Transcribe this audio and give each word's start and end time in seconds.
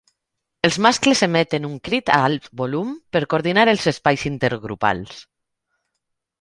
Els 0.69 0.77
mascles 0.85 1.21
emeten 1.27 1.67
un 1.69 1.75
crit 1.89 2.09
a 2.15 2.17
alt 2.31 2.49
volum 2.63 2.97
per 3.17 3.23
coordinar 3.35 3.69
els 3.77 3.87
espais 3.95 4.27
intergrupals. 4.33 5.25